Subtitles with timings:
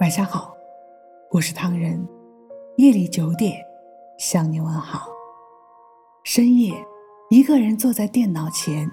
[0.00, 0.56] 晚上好，
[1.30, 2.02] 我是唐人。
[2.78, 3.62] 夜里九点
[4.16, 5.06] 向你问好。
[6.24, 6.72] 深夜，
[7.28, 8.90] 一个人坐在电脑前，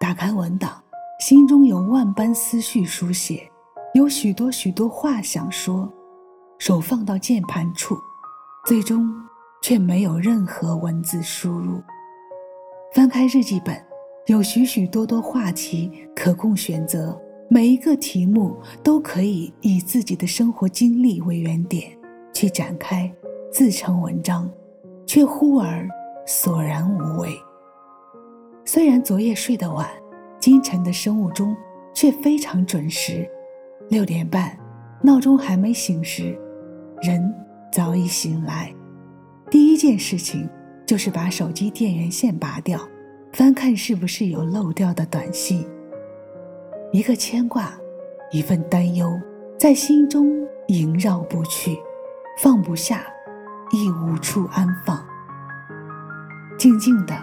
[0.00, 0.82] 打开文档，
[1.20, 3.48] 心中有万般思绪书写，
[3.94, 5.88] 有许多许多话想说，
[6.58, 7.96] 手放到键盘处，
[8.66, 9.08] 最终
[9.62, 11.80] 却没有任何文字输入。
[12.92, 13.80] 翻开日记本。
[14.26, 17.18] 有许许多多话题可供选择，
[17.50, 21.90] 每一个题目都可以以自己的生活经历为原点
[22.32, 23.10] 去展开，
[23.50, 24.50] 自成文章，
[25.06, 25.88] 却忽而
[26.26, 27.30] 索然无味。
[28.66, 29.88] 虽然昨夜睡得晚，
[30.38, 31.56] 今晨的生物钟
[31.94, 33.26] 却非常准时，
[33.88, 34.54] 六点半，
[35.02, 36.38] 闹钟还没醒时，
[37.00, 37.34] 人
[37.72, 38.70] 早已醒来。
[39.50, 40.46] 第一件事情
[40.86, 42.78] 就是把手机电源线拔掉。
[43.32, 45.66] 翻看是不是有漏掉的短信，
[46.92, 47.72] 一个牵挂，
[48.30, 49.20] 一份担忧，
[49.58, 50.30] 在心中
[50.68, 51.78] 萦绕不去，
[52.38, 53.06] 放不下，
[53.72, 55.04] 亦无处安放。
[56.58, 57.14] 静静的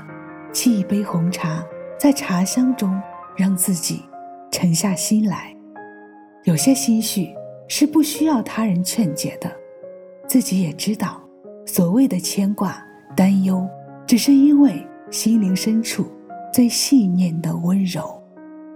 [0.53, 1.63] 沏一杯红茶，
[1.99, 3.01] 在茶香中
[3.35, 4.03] 让自己
[4.51, 5.55] 沉下心来。
[6.43, 7.33] 有些心绪
[7.67, 9.51] 是不需要他人劝解的，
[10.27, 11.21] 自己也知道，
[11.65, 12.81] 所谓的牵挂、
[13.15, 13.67] 担忧，
[14.07, 14.85] 只是因为。
[15.11, 16.11] 心灵深处
[16.51, 18.14] 最细念的温柔，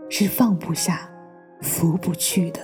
[0.10, 1.10] 是放不下、
[1.62, 2.60] 拂不去的。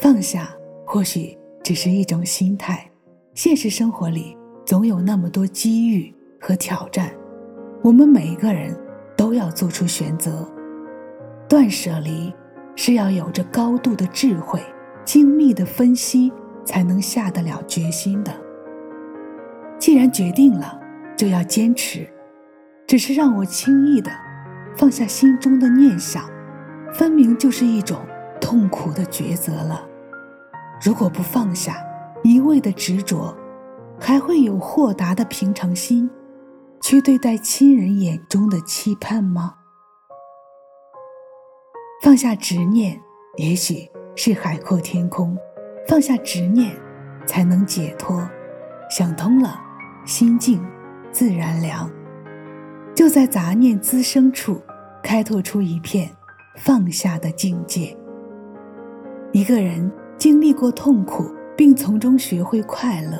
[0.00, 0.54] 放下
[0.86, 2.88] 或许只是一种心态。
[3.34, 7.10] 现实生活里总有那么多机遇和挑战，
[7.82, 8.76] 我们每一个人
[9.16, 10.46] 都要做出选择。
[11.48, 12.32] 断舍离
[12.76, 14.60] 是要有着高度的智慧、
[15.04, 16.32] 精密的分析，
[16.64, 18.32] 才能下得了决心的。
[19.78, 20.78] 既然决定了，
[21.16, 22.06] 就要坚持。
[22.86, 24.10] 只是让我轻易的
[24.76, 26.28] 放下心中的念想，
[26.92, 27.98] 分明就是一种
[28.40, 29.86] 痛苦的抉择了。
[30.82, 31.76] 如果不放下，
[32.22, 33.36] 一味的执着，
[33.98, 36.10] 还会有豁达的平常心
[36.80, 39.54] 去对待亲人眼中的期盼吗？
[42.02, 42.98] 放下执念，
[43.36, 45.36] 也许是海阔天空；
[45.86, 46.74] 放下执念，
[47.26, 48.26] 才能解脱。
[48.90, 49.60] 想通了，
[50.06, 50.64] 心静
[51.12, 51.90] 自然凉。
[53.00, 54.60] 就在杂念滋生处，
[55.02, 56.10] 开拓出一片
[56.56, 57.96] 放下的境界。
[59.32, 63.16] 一个人经历过痛苦，并从中学会快乐，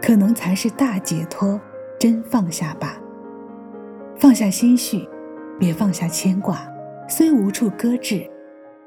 [0.00, 1.60] 可能才是大解脱、
[2.00, 2.96] 真放下吧。
[4.18, 5.06] 放下心绪，
[5.60, 6.66] 别放下牵挂，
[7.06, 8.26] 虽无处搁置，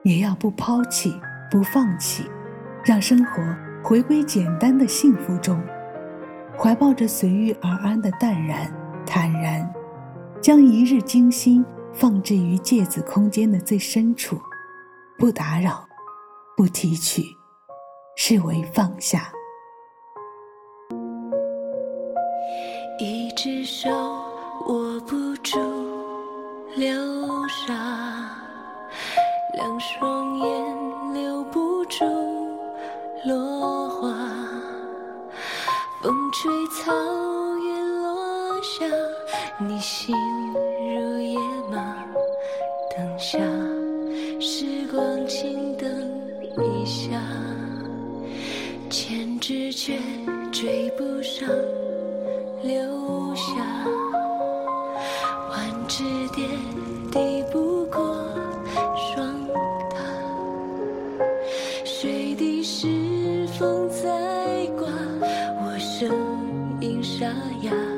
[0.02, 1.14] 也要不抛弃、
[1.52, 2.24] 不放弃，
[2.84, 3.44] 让生活
[3.84, 5.62] 回归简单的幸福中，
[6.58, 8.74] 怀抱着随遇而安的淡然、
[9.06, 9.72] 坦然。
[10.42, 14.40] 将一日精心放置于芥子空间的最深处，
[15.18, 15.86] 不打扰，
[16.56, 17.24] 不提取，
[18.16, 19.32] 视为放下。
[23.00, 23.90] 一只手
[24.68, 25.60] 握不住
[26.76, 27.74] 流沙，
[29.56, 32.06] 两双眼留不住
[33.26, 34.10] 落花，
[36.02, 36.94] 风吹草
[37.58, 38.86] 原落下。
[39.62, 40.16] 你心
[40.56, 41.38] 如野
[41.70, 42.06] 马，
[42.96, 43.38] 等下
[44.40, 45.86] 时光静等
[46.58, 47.20] 一下，
[48.90, 50.00] 千只却
[50.50, 51.46] 追不上
[52.64, 53.54] 留下，
[55.50, 55.60] 万
[55.90, 56.48] 只蝶
[57.12, 58.16] 抵不过
[58.96, 59.46] 霜
[59.90, 59.98] 打，
[61.84, 62.88] 水滴是
[63.58, 64.88] 风在刮，
[65.62, 66.10] 我声
[66.80, 67.26] 音沙
[67.64, 67.89] 哑。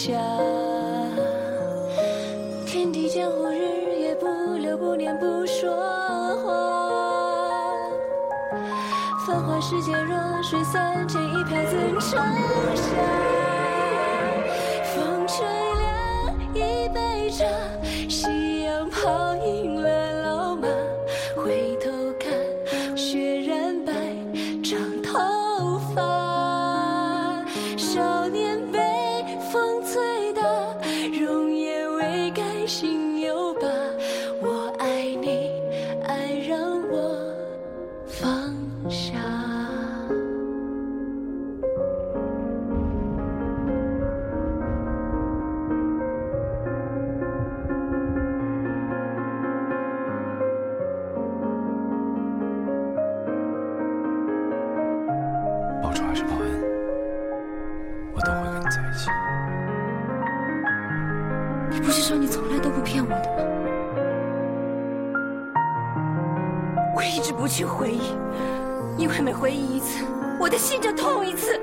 [0.00, 0.16] 下，
[2.64, 5.70] 天地江湖，日夜不留不念不说
[6.42, 6.54] 话。
[9.26, 12.16] 繁华世界，若水三千，一瓢怎成下？
[14.94, 15.46] 风吹
[15.76, 17.44] 凉一杯茶，
[18.08, 19.79] 夕阳泡影
[32.70, 33.09] 心
[61.80, 63.22] 你不是说你从来都不骗我的吗？
[66.94, 68.14] 我一直不去回忆，
[68.98, 70.04] 因为每回忆一次，
[70.38, 71.58] 我的心就痛一次。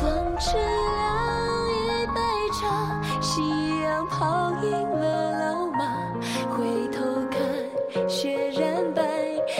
[0.00, 0.08] 放
[0.38, 2.20] 置了一杯
[2.52, 3.42] 茶，夕
[3.82, 6.14] 阳了老马，
[6.48, 9.02] 回头看，雪染白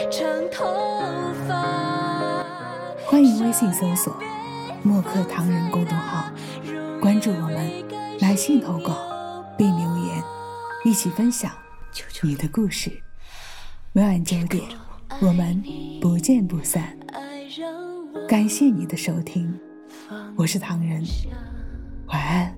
[0.09, 0.63] 长头
[1.49, 2.45] 发。
[3.05, 4.15] 欢迎微信搜索
[4.83, 6.23] “墨客唐人”公众号，
[7.01, 7.69] 关注我们，
[8.21, 8.93] 来信投稿
[9.63, 10.21] 并留言，
[10.83, 11.49] 一起分享
[12.21, 13.01] 你的故事。
[13.93, 14.61] 每晚九点，
[15.21, 15.63] 我们
[16.01, 16.97] 不见不散。
[18.27, 19.57] 感谢你的收听，
[20.35, 21.01] 我是唐人，
[22.07, 22.52] 晚安。